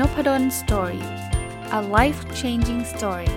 [0.00, 1.04] Noppadol story
[1.78, 3.30] a life changing story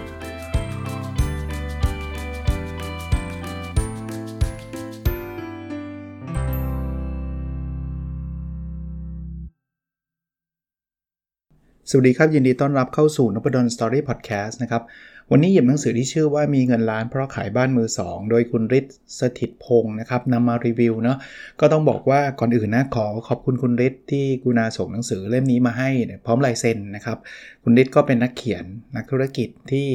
[11.90, 14.84] สวัสดีครับ ยินดีต้อนรับเข้าสู่นพดล story พอดแคสต์นะครับ
[15.32, 21.18] วันนี้หยิบหนังสือที่ชื่อว่ามีเงินล้านเพราะขายบ้านมือ2โดยคุณฤทธิ์สถิตพงศ์นะครับนำมารีวิวเนาะ
[21.60, 25.90] ก็ต้องบอกว่าก่อนอื่นนะขอขอบคุณคุณฤทธิ์ที่กรุณาส่งหนังสือเล่มนี้มาให้
[26.26, 27.18] พร้อมลายเซ็นนะครับ
[27.64, 28.66] คุณฤทธิ์ก็เป็นนักเขียน
[28.96, 29.88] นักธุรกิจที่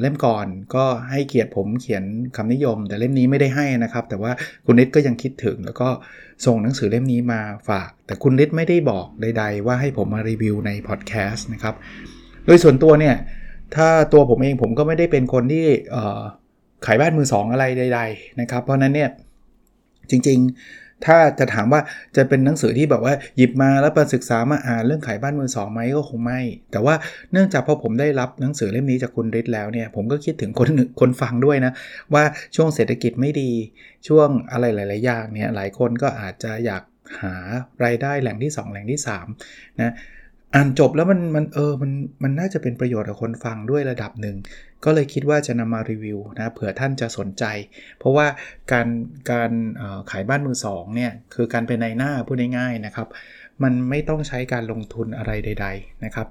[0.00, 2.04] เล่มก่อนก็ให้เกียรติผมเขียน
[2.36, 4.32] คำนิยม แต่เล่มนี้ไม่ได้ให้นะครับ แต่ว่า
[4.66, 5.88] คุณฤทธิ์ก็ยังคิดถึง แล้วก็
[6.46, 11.74] ส่งหนังสือเล่มนี้มาฝาก แต่คุณฤทธิ์ไม่ได้บอกใด ๆ ว่าให้ผมมารีวิวในพอดแคสต์นะครับ
[12.46, 13.16] โดยส่วนตัวเนี่ย
[13.76, 15.66] ถ้าตัวผมเองผมก็ไม่ได้เป็นคนที่
[16.86, 19.10] ขายบ้านมือสองอะไรใด ๆ นะครับ เพราะนั้นเนี่ย
[20.10, 21.80] จริงๆ ถ้าจะถามว่า
[22.16, 26.40] จะเป็นหนังสือที่แบบว่าหยิบมาแล้วไปศึกษามาอ่านเรื่องขายบ้านมือสองไหมก็คงไม่
[26.72, 26.94] แต่ว่า
[27.32, 30.68] เนื่องจากพอผมได้รับหนังสือเล่มนี้จากคุณฤทธิ์แล้วเนี่ยผมก็คิดถึงคน
[31.00, 31.72] คนฟังด้วยนะ
[32.14, 32.24] ว่า
[32.56, 33.50] ช่วงเศรษฐกิจไม่ดี
[34.08, 36.82] ช่วงอะไรหลาย ๆ อย่างเนี่ยหลายคนก็อาจจะอยาก
[37.22, 37.34] หา
[37.84, 39.00] รายได้แหล่งที่ 2 แหล่งที่
[39.38, 39.92] 3นะ
[40.54, 44.36] อ่านจบแล้วมันมันเออมันมันน่าจะเป็นประโยชน์กับคนฟังด้วยระดับหนึ่ง
[44.84, 47.44] ก็เลยคิดว่าจะนำมารีวิวนะเผื่อท่านจะสนใจ
[47.98, 48.26] เพราะว่า
[48.72, 48.88] การ
[49.30, 49.50] การ
[50.10, 53.08] ขายบ้านมือสองเนี่ยคือการเป็นนายหน้าพูดง่ายๆนะครับ
[53.62, 56.26] มันไม่ต้องใช้การลงทุนอะไรใด ๆ นะครับ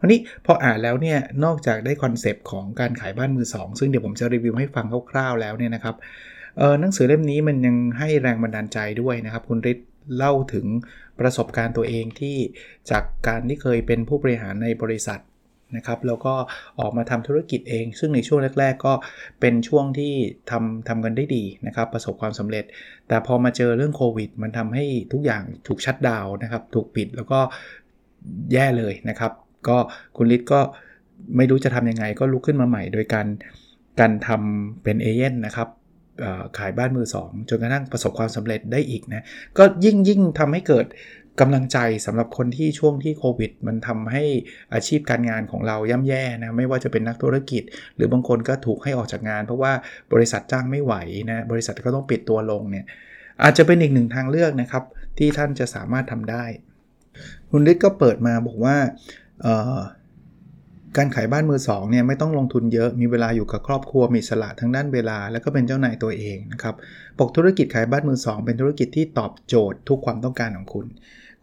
[0.00, 5.96] วันนี้พออ่านแล้วเนี่ยนอกจากได้ concept ของการขายบ้านมือสองซึ่งเดี๋ยวผมจะรีวิวให้ฟังคร่าวๆแล้วเนี่ยนะครับ
[6.58, 10.66] เออหนังสือเล่มนี้มันยังให้แรงบันดาลใจด้วยนะครับ คุณฤทธิ์ เล่าถึง
[11.20, 12.36] ประสบการณ์ตัวเองที่
[12.90, 15.20] จากการที่เคยเป็นผู้บริหารในบริษัท
[15.76, 16.34] นะครับแล้วก็
[16.80, 18.92] ออกมาทำธุรกิจเอง ซึ่งในช่วงแรก ๆ ก็
[19.40, 20.12] เป็นช่วงที่
[20.50, 22.64] ทำทำกันได้ดีนะครับ ประสบความสำเร็จ
[23.08, 27.40] แต่พอมาเจอเรื่องโควิด มันทำให้ทุกอย่างถูกชัดดาวนะครับ ถูกปิดแล้วก็
[28.52, 29.32] แย่เลยนะครับ
[29.68, 29.76] ก็
[30.16, 30.60] คุณฤทธิ์ก็
[31.36, 33.26] ไม่รู้จะทำยังไง ก็ลุกขึ้นมาใหม่ โดยการ
[34.00, 35.68] การทำเป็นเอเย่นนะครับ
[36.58, 39.24] ขายบ้านมือ2จนกระทั่งประสบความสำเร็จได้อีกนะ
[39.58, 40.86] ก็ยิ่งยิ่งทำให้เกิด
[41.40, 44.24] กำลังใจสำหรับคนที่ช่วงที่โควิด มันทำให้
[44.74, 47.62] อาชีพการงานของเราย่ำแย่นะไม่ว่าจะเป็นนักธุรกิจ
[47.96, 49.72] หรือบางคนก็ถูกให้ออกจากงาน เพราะว่า
[50.12, 50.94] บริษัทจ้างไม่ไหว
[51.30, 52.84] นะบริษัทก็ต้องปิดตัวลงเนี่ย
[53.42, 54.84] อาจจะเป็นอีกหนึ่งทางเลือกนะครับ
[55.18, 56.44] ที่ท่านจะสามารถทำได้
[57.50, 58.76] คุณฤทธิ์ก็เปิดมาบอกว่า
[60.96, 66.74] การขายบ้านมือสองเนี่ยไม่ต้องลงทุนเยอะมีเวลาอยู่กับครอบครัวมีสละทั้งด้านเวลา แล้วก็เป็นเจ้านายตัวเองนะครับ
[67.18, 70.86] ปกธุรกิจขายบ้านมือสองเป็นธุรกิจที่ตอบโจทย์ทุกความต้องการของคุณ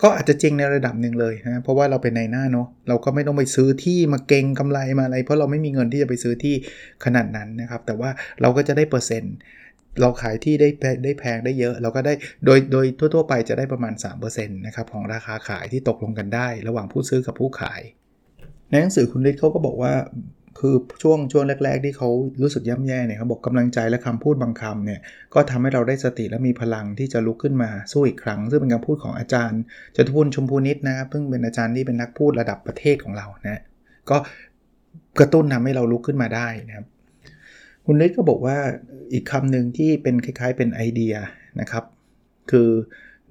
[0.02, 6.56] ก็อาจจะจริงในระดับหนึ่งเลยนะเพราะว่าเราเป็นในหน้าเนาะเราก็ไม่ต้องไปซื้อที่มาเก่งกำไรมาอะไร เพราะเราไม่มีเงินที่จะไปซื้อที่
[7.06, 8.10] ขนาดนั้นนะครับแต่ว่า
[8.42, 9.36] เราก็จะได้เปอร์เซ็นต์
[10.02, 10.70] เราขายที่ได้
[11.04, 12.14] ได้แพงได้เยอะ เราก็ได้
[12.46, 13.94] โดยโดยทั่ว ๆ ไปจะได้ประมาณ
[14.26, 17.82] 3%นะครับของราคาขายที่ตกลงกันได้ ระหว่างผู้ซื้อกับผู้ขาย
[18.70, 19.94] ในหนังสือคุณฤทธิ์เขาก็บอกว่า
[20.60, 22.10] คือช่วงช่วงแรก ๆ ที่เขา
[22.42, 25.00] รู้สึกย่ำแย่เนี่ยเขาบอกกำลังใจและคำพูดบางคำเนี่ย
[25.34, 29.62] ก็ทำให้เราได้สติและมีพลังที่จะลุกขึ้นมาสู้อีกครั้ง ซึ่งเป็นคำพูดของอาจารย์
[29.96, 33.62] จตุพุนชมพูนิตนะครับเพิ่งเป็นอาจารย์ที่เป็นนักพูดระดับประเทศของเรานะ
[34.10, 34.18] ก็
[35.20, 36.86] กระตุ้นทำให้เราลุกขึ้นมาได้นะครับ
[37.86, 38.58] คุณฤทธิ์ก็บอกว่า
[39.14, 41.14] อีกคำหนึ่งที่เป็นคล้าย ๆ เป็นไอเดีย
[41.62, 41.84] นะครับ
[42.52, 42.70] คือ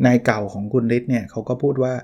[0.07, 1.95] นายเก่าของคุณฤทธิ์เนี่ยเขาก็พูดว่า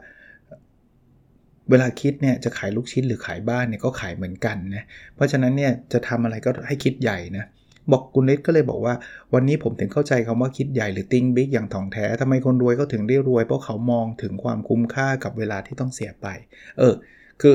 [1.74, 7.44] เวลาคิดเนี่ยจะขายลูกชิ้นหรือขายบ้านเนี่ยก็ขายเหมือนกันนะ เพราะฉะนั้นเนี่ยจะทำอะไรก็ให้คิดใหญ่นะ
[7.92, 8.94] บอกคุณเล็กก็เลยบอกว่า
[9.34, 16.26] วันนี้ผมถึงเข้าใจคำว่าคิดใหญ่หรือ think big อย่างถ่องแท้ทำไมคนรวยเขาถึงได้รวยเพราะเขามองถึงความคุ้มค่ากับเวลาที่ต้องเสียไป
[16.78, 16.94] เออ
[17.42, 17.54] คือ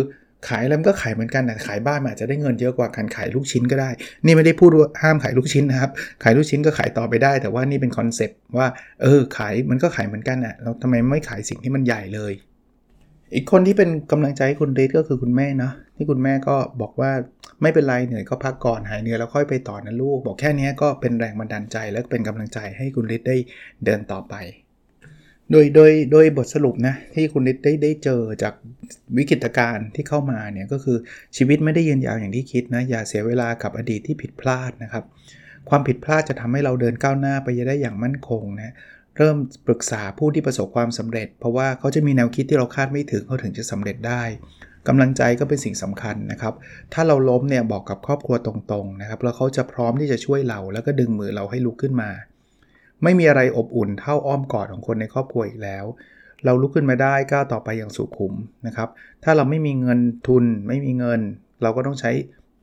[0.50, 3.90] ขายแล้วก็ขายเหมือนกันแต่ขายบ้านอาจจะได้เงินเยอะกว่าการขายลูกชิ้นก็ได้
[4.26, 5.92] นี่ไม่ได้พูดว่าห้ามขายลูกชิ้นนะครับ
[6.24, 8.68] ขายลูกชิ้นก็ขายต่อไปได้ แต่ว่านี่เป็น concept ว่า
[9.02, 12.34] เออ ขายมันก็ขายเหมือนกันอะเราทำไมไม่ขายสิ่งที่มันใหญ่เลย
[13.36, 17.12] อีกคนที่เป็นกำลังใจให้คุณฤทธิ์ก็คือคุณแม่นะที่คุณแม่ก็บอกว่า
[17.62, 23.38] ไม่เป็นไรเหนื่อยก็พักก่อนหายเหนื่อยแล้วค่อยไปต่อนะลูก บอกแค่นี้ก็เป็นแรงบันดาลใจและเป็นกำลังใจให้คุณฤทธิ์ได้
[23.86, 24.36] เดินต่อไป
[25.52, 28.54] โดยโดยโดยบทสรุปนะที่คุณฤทธิ์ได้ได้เจอจาก
[29.18, 30.98] วิกฤตการณ์ที่เข้ามาเนี่ยก็คือ
[31.38, 35.04] ชีวิตไม่ได้ยืนยาวอย่างที่คิดนะอย่าเสียเวลากับอดีตที่ผิดพลาดนะครับ
[35.70, 38.74] ความผิดพลาดจะทำให้เราเดินก้าวหน้าไปได้อย่างมั่นคงนะ
[39.20, 39.38] เริ่ม
[39.68, 44.24] ปรึกษาผู้ที่ประสบความสำเร็จ เพราะว่าเขาจะมีแนวคิดที่เราคาดไม่ถึงเขาถึงจะสำเร็จได้
[44.88, 46.54] กำลังใจก็เป็นสิ่งสำคัญนะครับ
[46.94, 52.10] ถ้าเราล้มเนี่ยบอกกับครอบครัวตรงๆนะครับ แล้วเขาจะพร้อมที่จะช่วยเรา แล้วก็ดึงมือเราให้ลุกขึ้นมา
[53.04, 55.86] ไม่มีอะไรอบอุ่นเท่าอ้อมกอดของคนในครอบครัวอีกแล้ว
[56.46, 58.34] เราลุกขึ้นมาได้ก้าวต่อไปอย่างสุขุม
[58.68, 58.90] นะครับ
[59.24, 61.22] ถ้าเราไม่มีเงินทุน ไม่มีเงิน
[61.64, 62.12] เราก็ต้องใช้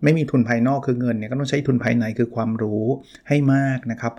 [0.05, 2.85] ไม่มีทุนภายนอกคือเงินเนี่ยก็ต้องใช้ทุนภายในคือความรู้
[3.29, 4.13] ให้มากนะครับ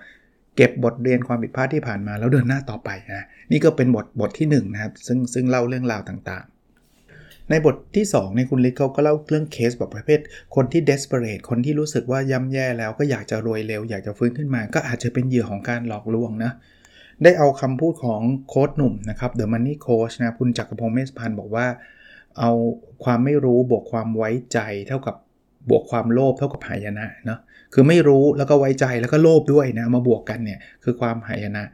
[0.57, 10.19] เก็บบทเรียนความผิดพลาดที่ผ่านมาแล้วเดินหน้าต่อไปนะนี่ก็เป็นบทบทที่1นนะครับซึ่งซึ่งเล่าเรื่องราวต่างๆ ในบทที่2ในคุณลิศเขาก็เล่าเรื่องเคสแบบประเภท
[10.55, 16.51] คนที่ desperate คนที่รู้สึกว่าย่ำแย่แล้วก็อยากจะรวยเร็ว อยากจะฟื้นขึ้นมา ก็อาจจะเป็นเหยื่อของการหลอกลวงนะ
[17.23, 21.67] ได้เอาคำพูดของโค้ดหนุ่มนะครับ The Money Coach นะคุณจักรพงศ์เมษพันธ์บอกว่า
[22.39, 22.51] เอา
[23.03, 25.15] ความไม่รู้บวกความไว้ใจเท่ากับ
[25.69, 27.39] บวกความโลภเท่ากับหายนะเนาะ
[27.73, 31.65] คือไม่รู้แล้วก็ไว้ใจแล้วก็โลภด้วยนะมาบวกกันเนี่ยคือความหายนะ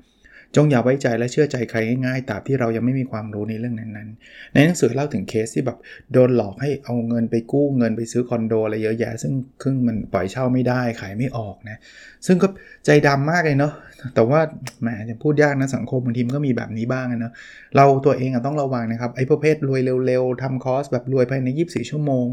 [0.56, 5.78] จงอย่าไว้ใจและเชื่อใจใครง่ายๆตราบที่เรายังไม่มีความรู้ในเรื่องนั้นๆ ในหนังสือเล่าถึงเคสที่แบบ
[6.14, 11.78] โดนหลอกให้เอาเงินไปกู้เงินไปซื้อคอนโดอะไรเยอะแยะซึ่งครึ่งมันปล่อยเช่าไม่ได้ขายไม่ออกนะ
[12.26, 12.48] ซึ่งก็
[12.86, 13.74] ใจดำมากเลยเนาะ
[14.16, 14.40] แต่ว่า
[14.82, 17.32] แหมจะพูดยากนะสังคมบางทีมันก็มีแบบนี้บ้างนะ
[17.76, 22.26] เราตัวเองต้องระวังนะครับไอ้ประเภทรวยเร็วๆทำคอร์สแบบรวยภายใน 24 ชั่วโมง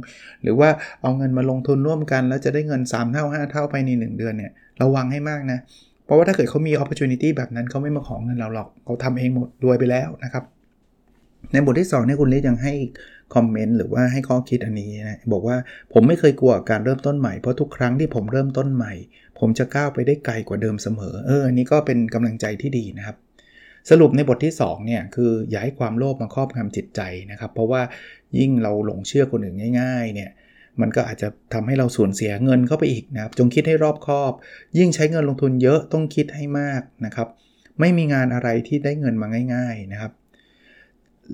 [0.43, 0.69] หรือว่า
[1.03, 4.53] เอาเงินมาลงทุนร่วมกัน แล้วจะได้เงิน 3 เท่า 5 เท่าภายใน 1 เดือนเนี่ย
[4.83, 10.45] ระวังให้มากนะเราะว่าถ้าเกิดเขามี opportunity แบบนั้นเขาไม่มาของเงินเราหรอกเขาทำเองหมดรวยไปแล้วนะครับ
[11.53, 12.75] ในบทที่2เนี่ยคุณลิศยังให้
[13.35, 15.57] คอมเมนต์หรือว่าให้ข้อคิดอันนี้นะบอกว่า
[15.93, 18.93] ผมไม่เคยกลัวการเริ่มต้นใหม่เพราะทุกครั้งที่ผมเริ่มต้นใหม่
[19.39, 23.17] ผมจะก้าวไปได้ไกลกว่าเดิมเสมอ เอออันนี้ก็เป็นกำลังใจที่ดีนะครับ
[23.91, 27.83] สรุปในบทที่2เนี่ยคืออย่าให้ความโลภมาครอบงำจิตใจนะครับ เพราะว่า
[28.39, 30.31] ยิ่งเราหลงเชื่อคนอื่นง่าย ๆ เนี่ย
[30.81, 34.33] มันก็อาจจะทำให้เราสูญเสียเงินเข้าไปอีกนะครับ จงคิดให้รอบคอบ
[34.79, 37.29] ยิ่งใช้เงินลงทุนเยอะต้องคิดให้มากนะครับ
[37.81, 40.13] ไม่มีงานอะไรที่ได้เงินมาง่าย ๆนะครับ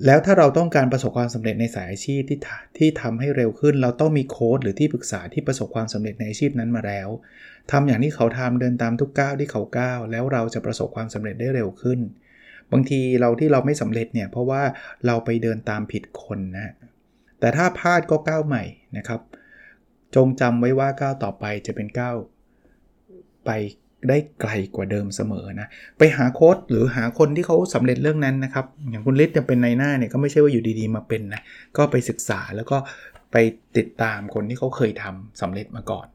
[0.05, 2.39] แล้วถ้าเราต้องการประสบความสำเร็จในสายอาชีพที่
[2.77, 7.09] ที่ทำให้เร็วขึ้น เราต้องมีโค้ดหรือที่ปรึกษาที่ประสบความสำเร็จในอาชีพนั้นมาแล้ว
[7.71, 11.99] ทำอย่างที่เขาทำเดินตามทุกก้าวที่เขาก้าวแล้วเราจะประสบความสำเร็จได้เร็วขึ้น
[12.71, 14.61] บางทีเราที่เราไม่สำเร็จเนี่ยเพราะว่า
[15.05, 16.73] เราไปเดินตามผิดคนนะ
[17.39, 18.63] แต่ถ้าพลาดก็ก้าวใหม่
[18.97, 19.21] นะครับ
[20.15, 22.15] จงจำไว้ว่าก้าวต่อไปจะเป็นก้าว
[23.45, 23.51] ไป
[24.09, 25.67] ได้ไกลกว่าเดิมเสมอนะ
[25.97, 31.41] ไปหาโค้ดหรือหาคนที่เขาสำเร็จเรื่องนั้นนะครับ อย่างคุณฤทธิ์จะเป็นในหน้าเนี่ยก็ไม่ใช่ว่าอยู่ดีๆมาเป็นนะ
[31.77, 32.77] ก็ไปศึกษาแล้วก็
[33.31, 33.35] ไป
[33.77, 36.07] ติดตามคนที่เขาเคยทำสำเร็จมาก่อน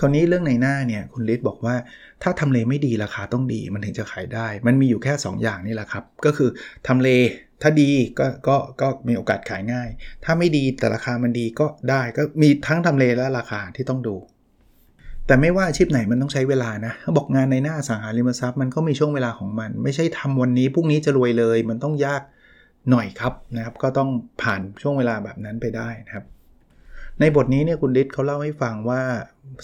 [0.00, 1.74] คราวนี้เรื่องในหน้าเนี่ยคุณฤทธิ์บอกว่า
[2.22, 6.50] ถ้าทำเลไม่ดีราคาต้องดีมันถึงจะขายได้ มันมีอยู่แค่ 2อย่างนี่แหละครับ ก็คือ
[6.86, 7.08] ทำเล
[7.62, 9.88] ถ้าดีก็ก็ก็มีโอกาสขายง่าย
[10.24, 14.16] ถ้าไม่ดีแต่ราคามันดีก็ได้ก็มีทั้งทำเลและราคาที่ต้องดู
[15.26, 22.22] แต่ไม่ว่าอาชีพไหนมันต้องใช้เวลานะบอกงานในหน้าสังหาริมทรัพย์มันก็มีช่วงเวลาของมัน ไม่ใช่ทำวันนี้พรุ่งนี้จะรวยเลย มันต้องยาก
[22.90, 24.08] หน่อยครับนะครับ ก็ต้อง
[24.42, 26.24] ผ่านช่วงเวลาแบบนั้นไปได้นะครับ
[27.20, 29.02] ในบทนี้เนี่ยคุณฤทธิ์เขาเล่าให้ฟังว่า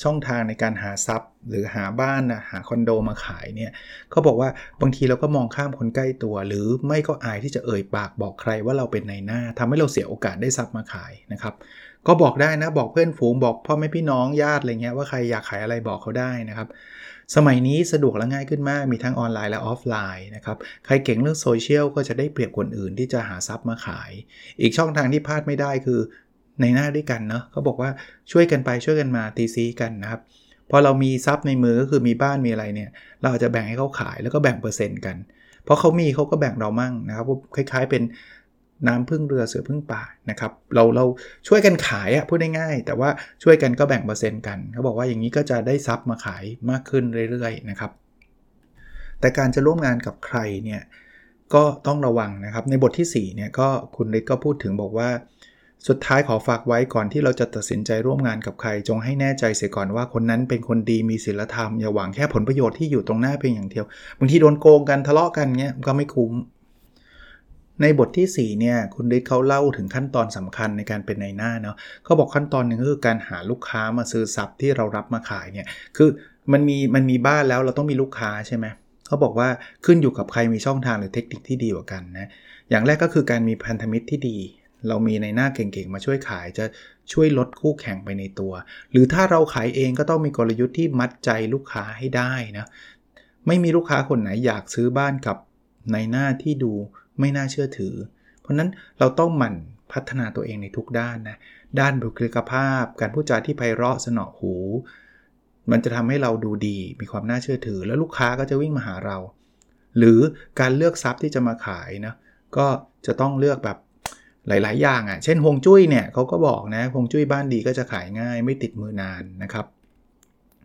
[0.02, 3.72] ช่องทางในการหาทรัพย์ หรือหาบ้านนะหาคอนโดมาขายเนี่ย
[4.10, 11.54] เขาบอกว่าบางทีเราก็มองข้ามคนใกล้ตัว หรือไม่ก็อายที่จะเอ่ยปากบอกใครว่าเราเป็นในหน้าทำให้เราเสียโอกาสได้ทรัพย์มาขายนะครับ
[12.06, 16.68] ก็บอกได้นะบอกเพื่อนฝูงบอกพ่อแม่พี่น้องญาติอะไรเงี้ยว่าใครอยากขายอะไรบอกเขาได้นะครับ
[17.36, 24.10] สมัยนี้สะดวกและง่ายขึ้นมาก มีทั้งออนไลน์และออฟไลน์นะครับ ใครเก่งเรื่องโซเชียลก็จะได้เปรียบคนอื่นที่จะหาทรัพย์มาขาย
[24.60, 26.00] อีกช่องทางที่พลาดไม่ได้คือ
[26.60, 27.90] ในหน้าด้วยกันเนาะเขาบอกว่า
[28.32, 30.20] ช่วยกันไปช่วยกันมาตีซีกันนะครับ
[30.70, 32.90] พอเรามีทรัพย์ในมือก็คือมีบ้านมีอะไรเนี่ย
[33.20, 35.16] เราอาจจะแบ่งให้เขาขายแล้วก็แบ่งเปอร์เซ็นต์กัน
[35.64, 37.24] เพราะเขามีเขาก็แบ่งเรามั่งนะครับ
[37.56, 38.02] คล้ายๆเป็น
[38.88, 41.04] น้ำพึ่งเรือเสือพึ่งป่านะครับเราเรา
[41.48, 43.10] ช่วยกันขายอะพูดง่ายๆแต่ว่า
[43.42, 47.90] ช่วยกันก็แบ่งเปอร์เซ็นต์กันเขาบอกว่าอย่างนี้ก็จะได้ทรัพย์มาขายมากขึ้นเรื่อยๆนะครับ
[49.20, 50.82] แต่การจะร่วมงานกับใครเนี่ย
[51.54, 55.08] ก็ต้องระวังนะครับในบทที่4เนี่ยก็คุณฤทธิ์ก็พูดถึงบอกว่า
[55.86, 63.84] สุดท้ายขอฝากไว้ก่อนที่เราจะตัดสินใจร่วมงานกับใคร จงให้แน่ใจเสียก่อนว่าคนนั้นเป็นคนดีมีศีลธรรม อย่าหวังแค่ผลประโยชน์ที่อยู่ตรงหน้าเพียงอย่างเดียว
[64.18, 66.32] บางทีโดนโกงกันทะเลาะกันเงี้ยก็ไม่คุ้ม
[67.82, 75.66] ในบทที่ 4 เนี่ยคุณฤทธิ์เขาเล่าถึงขั้นตอนสำคัญในการเป็นในหน้าเนาะเขาบอกขั้นตอนหนึ่งก็คือการหาลูกค้ามาซื้อทรัพย์ที่เรารับมาขายเนี่ย
[75.96, 76.08] คือ
[76.52, 78.66] มันมีมันมีบ้านแล้วเราต้องมีลูกค้าใช่ไหม
[79.06, 79.48] เขาบอกว่า
[79.84, 82.28] ขึ้นอยู่กับใครมีช่องทางหรือเทคนิคที่ดีกว่ากันนะ
[82.70, 84.38] อย่างแรกก็คือการมีพันธมิตรที่ดี
[84.88, 86.64] เรามีในหน้าเก่งๆ มาช่วยขายจะ
[87.12, 88.52] ช่วยลดคู่แข่งไปในตัว
[88.90, 92.66] หรือถ้าเราขายเองก็ต้องมีกลยุทธ์ที่มัดใจลูกค้าให้ได้นะ
[93.46, 95.36] ไม่มีลูกค้าคนไหนอยากซื้อบ้านกับ
[95.92, 96.72] ในหน้าที่ดู
[97.18, 97.94] ไม่น่าเชื่อถือ
[98.40, 99.54] เพราะนั้นเราต้องหมั่น
[99.92, 101.36] พัฒนาตัวเองในทุกด้านนะ
[101.80, 104.54] ด้านบุคลิกภาพ การพูดจาที่ไพเราะสนอหู
[105.70, 109.18] มันจะทำให้เราดูดี มีความน่าเชื่อถือ แล้วลูกค้าก็จะวิ่งมาหาเรา
[109.98, 110.20] หรือ
[110.60, 112.14] การเลือกทรัพย์ที่จะมาขายนะ
[112.56, 112.66] ก็
[113.06, 113.78] จะต้องเลือกแบบ
[114.48, 119.66] หลาย ๆ อย่างอะ่ะ เช่นฮวงจุ้ยเนี่ยเขาก็บอกนะฮวงจุ้ยบ้านดีก็จะขายง่ายไม่ติดมือนานนะครับ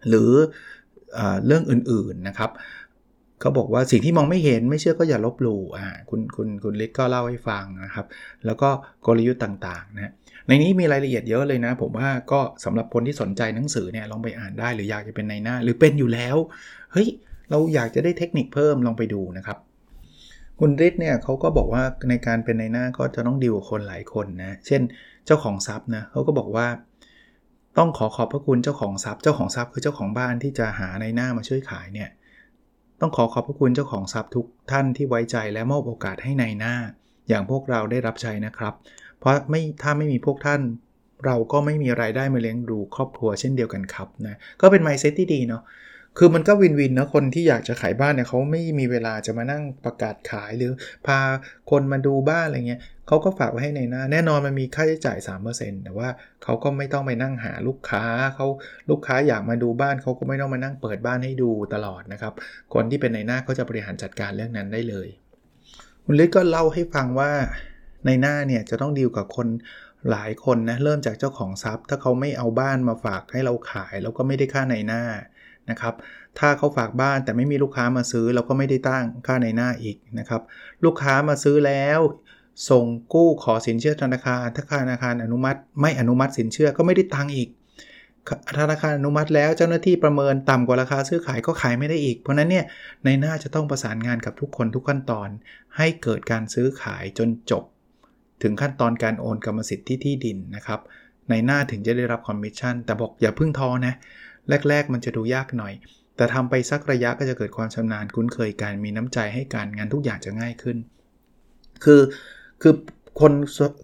[0.10, 0.32] หรือ
[1.18, 2.52] อเรื่องอื่น ๆ นะครับ
[3.42, 8.06] เขาบอกว่าสิ่งที่มองไม่เห็นไม่เชื่อก็อย่าลบหลู่อ่าคุณคุณคุณลิศก็เล่าให้ฟังนะครับ
[8.46, 8.70] แล้วก็
[9.06, 10.12] กลยุทธ์ต่างๆนะ
[10.48, 16.38] ในนี้มีรายละเอียดเยอะเลยนะ ผมว่าก็สำหรับคนที่สนใจหนังสือเนี่ยลองไปอ่านได้หรืออยากจะเป็นในหน้า หรือเป็นอยู่แล้ว
[16.94, 17.08] เฮ้ย
[17.50, 19.58] เราอยากจะได้เทคนิคเพิ่มลองไปดูนะครับ
[20.60, 24.81] คุณฤทธิ์เนี่ยเขาก็บอกว่าในการเป็นในหน้าก็จะต้องดีลคนหลายคนนะ เช่น
[25.25, 26.67] เจ้าของทรัพย์นะเขาก็บอกว่า
[27.77, 32.10] ต้องขอขอบพระคุณเจ้าของทรัพย์ เจ้าของทรัพย์คือเจ้าของบ้านที่จะหาในหน้ามาช่วยขายเนี่ย
[33.01, 36.75] ต้องขอขอบพระคุณเจ้าของทรัพย์ทุกท่านที่ไว้ใจและมอบโอกาสให้ในหน้า
[37.29, 38.74] อย่างพวกเราได้รับใช้นะครับ
[39.19, 40.62] เพราะไม่ถ้าไม่มีพวกท่าน
[41.25, 45.62] เราก็ไม่มีไรายได้มาเลี้ยงดูครอบครัวเช่นเดียวกันครับนะก็เป็นไมซ์เซตที่ดีเนาะ
[46.17, 50.72] คือมันก็วินวินนะคนที่อยากจะขายบ้านเนี่ยเขาไม่มีเวลาจะมานั่งประกาศขายหรือ
[51.05, 51.20] พา
[51.72, 55.17] คนมาดูบ้านอะไรเงี้ยเขาก็ฝากไว้ให้ในหน้า แน่นอนมันมีค่าใช้จ่าย
[55.51, 56.10] 3%แต่ว่า
[56.43, 58.03] เขาก็ไม่ต้องไปนั่งหาลูกค้า
[58.36, 58.48] เขา
[58.89, 62.34] ลูกค้าอยากมาดูบ้านเขาก็ไม่ต้องมานั่งเปิดบ้านให้ดูตลอดนะครับ
[62.74, 65.08] คนที่เป็นในหน้าเขาจะบริหารจัดการเรื่องนั้นได้เลย
[66.05, 67.32] คุณลิศก็เล่าให้ฟังว่า
[68.05, 69.48] ในหน้าเนี่ยจะต้องดีลกับคน
[70.12, 75.03] หลายคนนะเริ่มจากเจ้าของทรัพย์ ถ้าเขาไม่เอาบ้านมาฝากให้เราขาย แล้วก็ไม่ได้ค่าในหน้า
[75.70, 75.93] นะครับ
[76.39, 80.41] ถ้าเขาฝากบ้านแต่ไม่มีลูกค้ามาซื้อเราก็ไม่ได้ตั้งค่าในหน้าอีกนะครับ
[80.84, 82.00] ลูกค้ามาซื้อแล้ว
[82.70, 87.50] ส่งกู้ขอสินเชื่อธนาคารถ้าธนาคารอนุมัติ ไม่อนุมัติสินเชื่อก็ไม่ได้ตังอีก
[88.60, 95.29] ธนาคารอนุมัติแล้วเจ้าหน้าที่ประเมินต่ำกว่าราคาซื้อขายก็ขายไม่ได้อีก เพราะนั้นเนี่ยนายหน้าจะต้องประสานงานกับทุกคนทุกขั้นตอน
[95.77, 97.63] ให้เกิดการซื้อขายจนจบ
[98.41, 103.93] ถึงขั้นตอนการโอนกรรมสิทธิ์ที่ที่ดินนะครับนายหน้าถึงจะได้รับคอมมิชชั่นแต่บอกอย่าพึ่งท้อนะ
[104.69, 105.73] แรก ๆ มันจะดูยากหน่อย
[106.17, 110.77] แต่ทำไปสักระยะก็จะเกิดความชำนาญคุ้นเคยการมีน้ำใจให้การงานทุกอย่างจะง่ายขึ้น
[111.83, 112.01] คือ
[112.62, 112.73] คือ
[113.19, 113.33] คน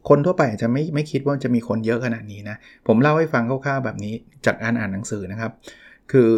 [0.10, 4.14] คนทั่วไปอาจจะไม่ไม่คิดว่าจะมีคนเยอะขนาดนี้นะ ผมเล่าให้ฟังคร่าวๆแบบนี้
[4.46, 5.52] จากอ่านอ่านหนังสือนะครับ
[6.12, 6.30] คือ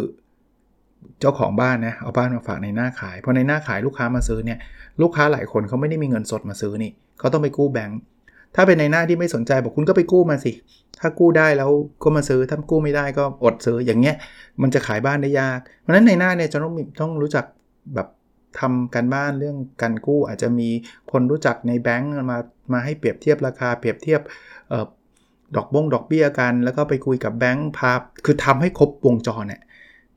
[1.20, 4.58] เจ้าของบ้านนะเอาบ้านมาฝากในหน้าขายพอในหน้าขายลูกค้ามาซื้อเนี่ย
[5.02, 7.98] ลูกค้าหลายคนเขาไม่ได้มีเงินสดมาซื้อนี่เขาต้องไปกู้แบงค์
[8.54, 10.52] ถ้าเป็นในหน้าที่ไม่สนใจบอกคุณก็ไปกู้มาสิ
[11.02, 11.70] ถ้ากู้ได้แล้ว
[12.02, 14.16] ก็มาซื้อถ้ากู้ไม่ได้ก็อดซื้ออย่างเงี้ย
[14.62, 17.44] มันจะขายบ้านได้ยาก เพราะฉะนั้นในหน้าเนี่ยจะต้องต้องรู้จัก
[17.94, 18.08] แบบ
[18.60, 20.68] ทำการบ้านเรื่องการกู้อาจจะมี
[21.12, 22.38] คนรู้จักในแบงก์มา
[22.72, 24.20] มาให้เปรียบเทียบราคาเปรียบเทียบ
[25.56, 27.92] ดอกบงดอกเบี้ยกัน แล้วก็ไปคุยกับแบงก์พา
[28.24, 29.62] คือทำให้ครบวงจรเนี่ย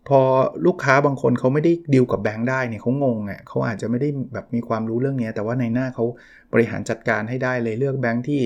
[0.07, 0.19] พอ
[0.65, 6.05] ลูกค้าบางคนเขาไม่ได้ดีลกับแบงค์ได้เนี่ยเขางงอะเขาอาจจะไม่ได้แบบมีความรู้เรื่องนี้แต่ว่าในหน้าเขา
[6.53, 8.41] บริหารจัดการให้ได้เลยเลือกแบงค์ที่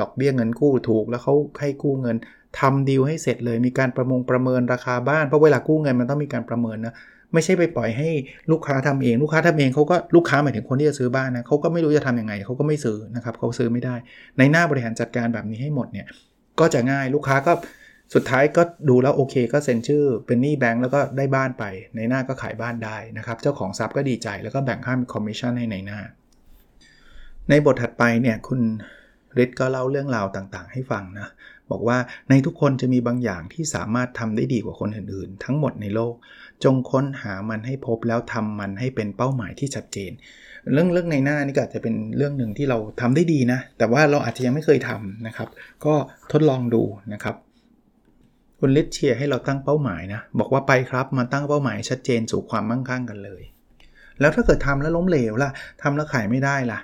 [0.00, 2.16] ดอกเบี้ยเงินกู้ถูกแล้วเขาให้กู้เงิน
[2.60, 6.94] ทำดีลให้เสร็จเลยมีการประมงประเมินราคาบ้านเพราะเวลากู้เงินมันต้องมีการประเมินนะ
[7.32, 8.08] ไม่ใช่ไปปล่อยให้
[8.50, 13.94] ลูกค้าทำเอง ลูกค้าทำเองเขาก็ลูกค้าหมายถึงคนที่จะซื้อบ้านนะเขาก็ไม่รู้จะทำยังไงเขาก็ไม่ซื้อนะครับเขาซื้อไม่ได้
[14.38, 16.06] นายหน้าบริหารจัดการแบบนี้ให้หมดเนี่ย
[16.60, 17.52] ก็จะง่ายลูกค้าก็
[18.14, 21.64] สุดท้ายก็ดูแล้วโอเค ก็เซ็นชื่อเป็นหนี้แบงก์แล้วก็ได้บ้านไป
[21.96, 26.00] นายหน้าก็ขายบ้านได้นะครับเจ้าของทรัพย์ก็ดีใจแล้วก็แบ่งค่าคอมมิชชั่นให้นายหน้า
[27.50, 28.60] ในบทถัดไปเนี่ยคุณ
[29.42, 31.28] ฤทธิ์ก็เล่าเรื่องราวต่างๆ ให้ฟังนะ
[31.70, 31.98] บอกว่า
[32.30, 36.14] ในทุกคนจะมีบางอย่างที่สามารถทำได้ดีกว่าคนอื่นๆ ทั้งหมดในโลก
[36.64, 40.12] จงค้นหามันให้พบแล้วทำมันให้เป็นเป้าหมายที่ชัดเจน
[40.72, 45.48] เรื่องเรื่องในหน้านี่ก็อาจจะเป็นเรื่องหนึ่งที่เราทำได้ดีนะ แต่ว่าเราอาจจะยังไม่เคยทำนะครับ
[45.84, 45.94] ก็
[46.32, 47.36] ทดลองดูนะครับ
[48.58, 53.42] คุณลิศเชียร์ให้เราตั้งเป้าหมายนะ บอกว่าไปครับมาตั้งเป้าหมายชัดเจนสู่ความมั่งคั่งกันเลย
[54.20, 55.50] แล้วถ้าเกิดทำแล้วล้มเหลวล่ะ
[55.82, 56.78] ทำแล้วขายไม่ได้ล่ะ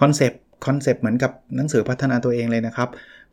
[0.00, 2.88] คอนเซปต์ คอนเซปต์เหมือนกับหนังสือพัฒนาตัวเองเลยนะครับ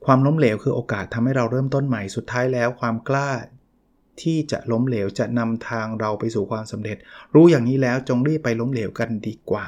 [0.06, 3.30] ความล้มเหลวคือโอกาสทำให้เราเริ่มต้นใหม่สุดท้ายแล้ว ความกล้า
[4.22, 6.98] ที่จะล้มเหลวจะนำทางเราไปสู่ความสำเร็จ
[7.36, 9.66] รู้อย่างนี้แล้วจงรีบไปล้มเหลวกันดีกว่า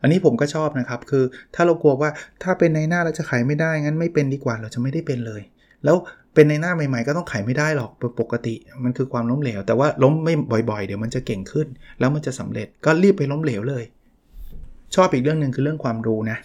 [0.00, 2.10] อันนี้ผมก็ชอบนะครับ คือถ้าเรากลัวว่า
[2.42, 5.42] ถ้าเป็นในหน้าเราจะขายไม่ได้งั้นไม่เป็นดีกว่าเราจะไม่ได้เป็นเลย
[5.84, 5.96] แล้ว
[6.34, 10.34] เป็นในหน้าใหม่ ๆ ก็ต้องขายไม่ได้หรอกปกติ มันคือความล้มเหลว แต่ว่าล้มไม่
[10.70, 11.66] บ่อยๆ เดี๋ยวมันจะเก่งขึ้น
[11.98, 13.84] แล้วมันจะสำเร็จก็รีบไปล้มเหลวเลย
[14.94, 16.38] ชอบอีกเรื่องหนึ่งคือเรื่องความรู้นะ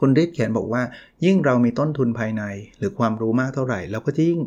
[0.00, 0.82] คุณฤทธิ์เขียนบอกว่า
[1.24, 2.42] ยิ่งเรามีต้นทุนภายใน
[2.78, 4.40] หรือความรู้มากเท่าไหร่เราก็ยิ่ง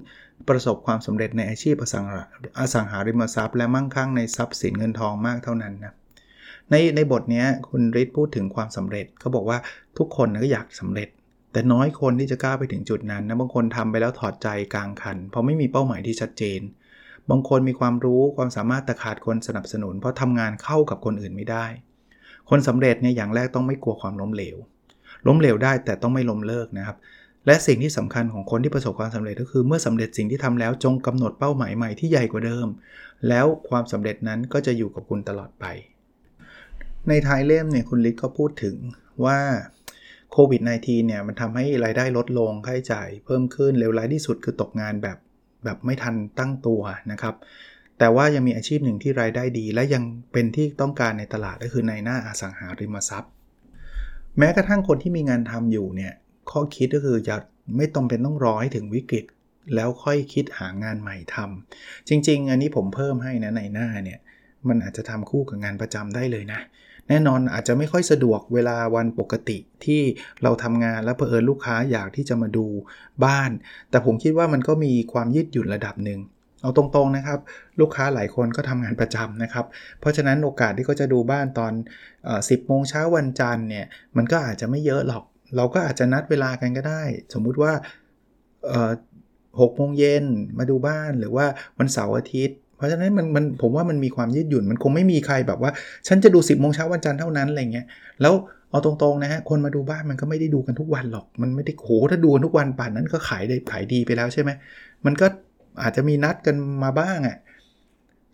[0.49, 2.21] ประสบความสำเร็จในอาชีพอสังหา
[2.59, 5.93] อสังหาริมทรัพย์ และมั่งคั่งในทรัพย์สินเงินทองมากเท่านั้นนะ
[6.69, 9.57] ในในบทนี้คุณฤทธิ์พูดถึงความสำเร็จเขาบอกว่า
[9.97, 11.09] ทุกคนก็อยากสำเร็จ
[11.51, 16.61] แต่น้อยคนที่จะกล้าไปถึงจุดนั้นนะบางคนทำไปแล้วถอดใจกลางคัน เพราะไม่มีเป้าหมายที่ชัดเจน
[17.29, 21.65] บางคนมีความรู้ความสามารถแต่ขาดคนสนับสนุน เพราะทำงานเข้ากับคนอื่นไม่ได้
[22.49, 24.57] คนสำเร็จเนี่ยอย่างแรกต้องไม่กลัวความล้มเหลว
[25.27, 26.97] ล้มเหลวได้แต่ต้องไม่ล้มเลิกนะครับ
[27.45, 32.67] และสิ่งที่สำคัญของคนที่ประสบความสำเร็จก็คือเมื่อสำเร็จสิ่งที่ทำแล้วจงกำหนดเป้าหมายใหม่ที่ใหญ่กว่าเดิม
[33.29, 35.65] แล้วความสำเร็จนั้นก็จะอยู่กับคุณตลอดไป
[37.07, 38.75] ในท้ายเล่มเนี่ยคุณลิศก็พูดถึง
[39.25, 39.39] ว่า
[40.31, 45.17] โควิด -19 เนี่ยมันทำให้รายได้ลดลงค่าใช้จ่ายเพิ่มขึ้นเลวร้ายที่สุดคือตกงานแบบ
[45.63, 47.35] แบบไม่ทันตั้งตัวนะครับ
[47.99, 50.03] แต่ว่ายังมีอาชีพหนึ่งที่รายได้ดี และยัง
[50.33, 53.31] เป็นที่ต้องการในตลาดก็คือในหน้าอสังหาริมทรัพย์
[54.37, 56.13] แม้กระทั่งคนที่มีงานทำอยู่เนี่ย
[56.51, 57.35] ข้อคิดก็คือจะ
[57.77, 59.25] ไม่ต้องเป็นต้องรอให้ถึงวิกฤต
[59.75, 64.19] แล้วค่อยคิดหางานใหม่ทำจริง ๆ อันนี้ผมเพิ่มให้นะในหน้าเนี่ย
[64.67, 66.59] มันอาจจะทำคู่กับงานประจำได้เลยนะ
[67.09, 70.01] แน่นอนอาจจะไม่ค่อยสะดวกเวลาวันปกติที่
[70.43, 72.65] เราทำงานแล้วเผอิญลูกค้าอยากที่จะมาดู
[73.25, 73.51] บ้าน
[73.89, 76.19] แต่ผมคิดว่ามันก็มีความยืดหยุ่นระดับหนึ่ง
[76.63, 77.39] เอาตรงๆนะครับ
[77.79, 79.65] ลูกค้าหลายคนก็ทำงานประจำนะครับ
[79.99, 81.73] เพราะฉะนั้นโอกาสที่เขาจะดูบ้านตอน
[82.49, 83.85] สิบโมงเช้าวันจันทร์เนี่ย
[84.17, 85.23] มันก็อาจจะไม่เยอะหรอก
[85.55, 87.03] เราก็อาจจะนัดเวลากันก็ได้
[87.33, 87.71] สมมุติว่า
[89.61, 90.25] หกโมงเย็น
[90.57, 91.45] มาดูบ้านหรือว่า
[91.79, 95.71] วันเสาร์อาทิตย์ เพราะฉะนั้นมันมันผมว่ามันมีความยืดหยุ่น มันคงไม่มีใครแบบว่า
[96.07, 97.85] ฉันจะดู 10บโมงเช้าวันจันทร์เท่านั้นอะไรเงี้ย
[98.21, 98.33] แล้ว
[98.69, 104.49] เอาตรงๆนะฮะคนมาดูบ้านมันก็ไม่ได้ดูกันทุกวันหรอก มันไม่ได้โหถ้าดูกันทุกวันป่านนั้นก็ขายได้ขายดีไปแล้วใช่ไหม
[105.05, 105.27] มันก็
[105.81, 107.37] อาจจะมีนัดกันมาบ้างอะ่ะ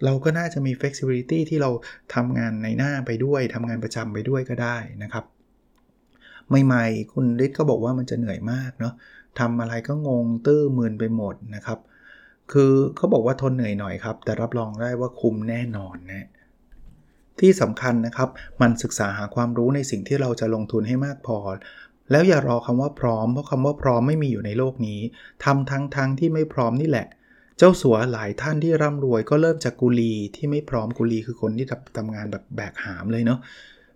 [0.06, 1.70] เราก็น่าจะมี flexibility ที่เรา
[2.16, 5.26] ทำงานในหน้าไปด้วยทำงานประจำไปด้วยก็ได้นะครับ
[6.66, 8.94] ใหม่ๆ คุณฤทธิ์ก็บอกว่ามันจะเหนื่อยมากเนาะ
[9.40, 11.80] ทำอะไรก็งงตื้อมืนไปหมดนะครับ
[12.52, 16.28] คือเขาบอกว่าทนเหนื่อยหน่อยครับ แต่รับรองได้ว่าคุ้มแน่นอนนะ
[17.40, 18.30] ที่สำคัญนะครับ
[18.62, 21.38] มันศึกษาหาความรู้ในสิ่งที่เราจะลงทุนให้มากพอ
[22.12, 25.00] แล้วอย่ารอคำว่าพร้อม เพราะคำว่าพร้อมไม่มีอยู่ในโลกนี้
[25.46, 27.08] ทำทั้งทั้งที่ไม่พร้อมนี่แหละ
[27.62, 31.66] เจ้าสัวหลายท่านที่ร่ำรวยก็เริ่มจากกุลีที่ไม่พร้อมกุลีคือคนที่
[31.98, 33.40] ทำงานแบบแบกหามเลยเนาะ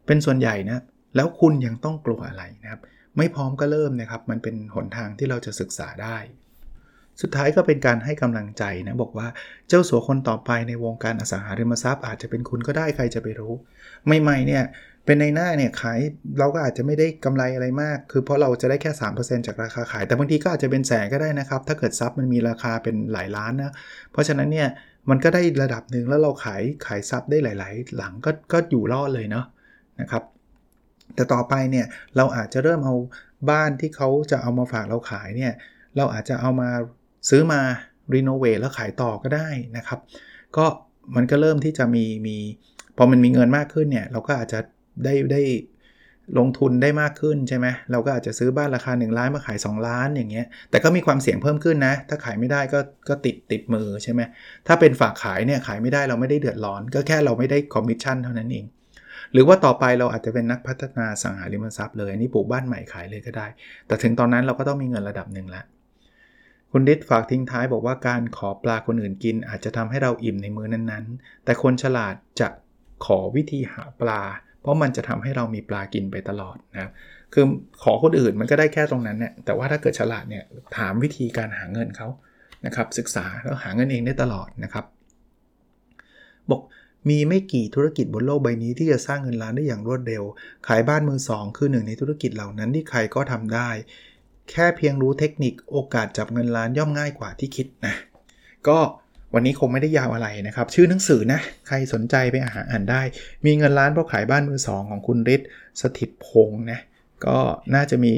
[0.05, 0.79] เป็นส่วนใหญ่นะ
[1.15, 2.81] แล้วคุณยังต้องกลัวอะไรนะครับ
[3.17, 6.17] ไม่พร้อมก็เริ่มนะครับ มันเป็นหนทางที่เราจะศึกษาได้
[7.21, 9.27] สุดท้ายก็เป็นการให้กำลังใจนะบอกว่า
[9.69, 13.53] เจ้าสัวคนต่อไปในวงการอสังหาริมทรัพย์ อาจจะเป็นคุณก็ได้ใครจะไปรู้
[14.21, 14.63] ใหม่ๆเนี่ย
[15.05, 15.99] เป็นในหน้าเนี่ยขาย
[16.39, 23.73] เราก็อาจจะไม่ได้กำไรอะไรมาก คือเพราะเราจะได้แค่ 3%จากราคาขาย แต่บางทีก็อาจจะเป็นแสนก็ได้นะครับ ถ้าเกิดซับมันมีราคาเป็นหลายล้านนะ
[24.11, 24.69] เพราะฉะนั้นเนี่ย
[25.09, 29.45] มันก็ได้ระดับหนึ่งแล้วเราขายขายซับได้หลาย ๆ หลังก็ก็อยู่รอดเลยเนาะ
[30.01, 30.23] นะครับ
[31.15, 31.85] แต่ต่อไปเนี่ย
[32.17, 32.95] เราอาจจะเริ่มเอา
[33.49, 35.53] บ้านที่เขาจะเอามาฝากเราขายเนี่ย
[35.97, 36.69] เราอาจจะเอามา
[37.29, 37.61] ซื้อมา
[38.13, 39.99] รีโนเวทแล้วขายต่อก็ได้นะครับ
[40.57, 40.65] ก็
[41.15, 42.37] มันก็เริ่มที่จะมีมี
[42.97, 44.59] พอมันมีเงินมากขึ้นเนี่ยเราก็อาจจะ
[45.03, 45.41] ได้ได้
[46.39, 54.21] ลงทุนได้มากขึ้นใช่ไหมเราก็อาจจะซื้อบ้านราคา 1 ล้านมาขาย 2 ล้านอย่างเงี้ย แต่ก็มีความเสี่ยงเพิ่มขึ้นนะ ถ้าขายไม่ได้ก็ก็ติดติดมือใช่ไหม
[54.67, 58.65] ถ้าเป็นฝากขายเนี่ยขายไม่ได้เราไม่ได้เดือดร้อน ก็แค่เราไม่ได้คอมมิชชั่นเท่านั้นเอง
[59.33, 63.47] หรือว่าต่อไปเราอาจจะเป็นนักพัฒนาสังหาริมทรัพย์เลยอันนี้ปลูกบ้านใหม่ขายเลยก็ได้
[63.87, 65.65] แต่ถึงตอนนั้นเราก็ต้องมีเงินระดับหนึ่งแล้ว
[66.75, 72.47] คุณดิษฝากทิ้งท้ายบอกว่าการขอปลาคนอื่นกิน อาจจะทำให้เราอิ่มในมือนั้นๆ แต่คนฉลาดจะ
[73.05, 74.21] ขอวิธีหาปลา
[74.61, 76.91] เพราะมันจะทำให้เรามีปลากินไปตลอดนะ
[77.33, 77.45] คือ
[77.83, 80.43] ขอคนอื่นมันก็ได้แค่ตรงนั้นเนี่ยแต่ว่าถ้าเกิดฉลาดเนี่ย
[80.77, 82.07] ถามวิธีการหาเงินเขา
[82.65, 84.85] นะครับศึกษาแล้วหาเงินเองได้ตลอดนะครับ
[86.49, 86.61] บอก
[87.09, 90.23] มีไม่กี่ธุรกิจบนโลกใบนี้ที่จะสร้างเงินล้านได้อย่างรวดเร็ว
[90.67, 93.69] ขายบ้านมือสองคือหนึ่งในธุรกิจเหล่านั้นที่ใครก็ทำได้
[94.51, 97.95] แค่เพียงรู้เทคนิคโอกาสจับเงินล้านย่อมง่ายกว่าที่คิดนะ
[98.67, 98.79] ก็
[99.33, 103.01] วันนี้คงไม่ได้ยาวอะไรนะครับ ชื่อหนังสือนะ ใครสนใจไปอ่านอ่านได้
[103.45, 105.47] มีเงินล้านเพราะขายบ้านมือสองของคุณฤทธิ์
[105.81, 106.79] สถิตพงศ์นะ
[107.25, 107.39] ก็
[107.75, 108.11] น่าจะมี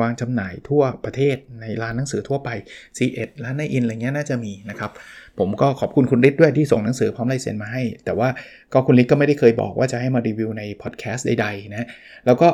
[0.00, 2.50] วางจำหน่ายทั่วประเทศในร้านหนังสือทั่วไป
[2.96, 4.90] C1 ร้านในอินอะไรเงี้ยน่าจะมีนะครับ
[5.38, 8.28] ผมก็ขอบคุณคุณฤทธิ์ด้วยที่ส่งหนังสือพร้อมลายเซ็นมาให้ แต่ว่า
[8.72, 11.86] ก็คุณฤทธิ์ก็ไม่ได้เคยบอกว่าจะให้มารีวิวในพอดแคสต์ใดๆนะ
[12.26, 12.48] แล้วก็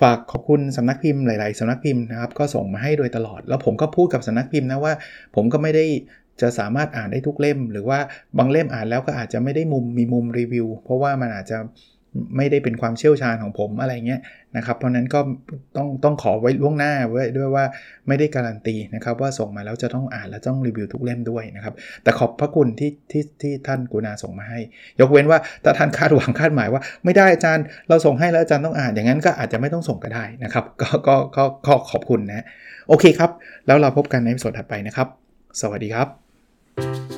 [0.00, 4.92] ฝากขอบคุณสำนักพิมพ์หลาย ๆ สำนักพิมพ์นะครับก็ส่งมาให้โดยตลอด แล้วผมก็พูดกับสำนักพิมพ์นะว่า
[5.34, 5.84] ผมก็ไม่ได้
[6.40, 7.98] จะสามารถอ่านได้ทุกเล่ม หรือว่า
[8.38, 11.58] บางเล่มอ่านแล้วก็อาจจะไม่ได้มุมมีมุมรีวิว เพราะว่ามันอาจจะ
[12.36, 14.20] ไม่ได้เป็นความเชี่ยวชาญของผมอะไรเงี้ย
[14.56, 15.20] นะครับ เพราะนั้นก็
[15.76, 17.64] ต้องต้องขอไว้ล่วงหน้าไว้ด้วยว่า
[18.08, 24.60] ไม่ได้การันตีนะครับ ว่าส่งมาแล้วจะต้องอ่านและต้องรีวิวทุกเล่มด้วยนะครับ แต่ขอบพระคุณที่ที่ที่ท่านกุณาส่งมาให้
[25.00, 32.44] ยกเว้นว่าถ้าท่านคาดหวังคาดหมายว่า ไม่ได้อาจารย์เราส่งให้แล้วอาจารย์ต้องอ่านอย่างนั้นก็อาจจะไม่ต้องส่งก็ได้นะครับ ก็ก็ก็ขอขอบคุณนะ
[32.88, 33.30] โอเคครับ
[33.66, 35.08] แล้วเราพบกันในสดถัดไปนะครับ
[35.60, 37.17] สวัสดีครับ